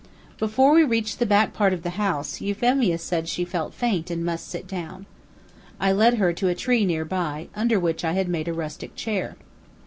Before 0.39 0.73
we 0.73 0.83
reached 0.83 1.19
the 1.19 1.27
back 1.27 1.53
part 1.53 1.73
of 1.73 1.83
the 1.83 1.91
house, 1.91 2.41
Euphemia 2.41 2.97
said 2.97 3.27
she 3.27 3.45
felt 3.45 3.71
faint 3.71 4.09
and 4.09 4.25
must 4.25 4.47
sit 4.47 4.65
down. 4.65 5.05
I 5.79 5.91
led 5.91 6.15
her 6.15 6.33
to 6.33 6.47
a 6.47 6.55
tree 6.55 6.87
near 6.87 7.05
by, 7.05 7.49
under 7.55 7.79
which 7.79 8.03
I 8.03 8.13
had 8.13 8.27
made 8.27 8.47
a 8.47 8.53
rustic 8.53 8.95
chair. 8.95 9.35